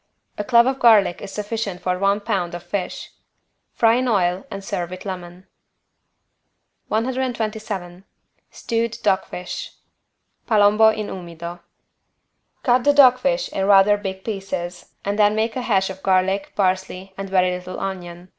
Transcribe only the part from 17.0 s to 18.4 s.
and very little onion.